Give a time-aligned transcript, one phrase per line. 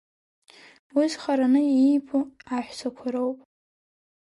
[0.95, 2.19] Уи зхараны иибо
[2.55, 3.39] аҳәсақәа роуп.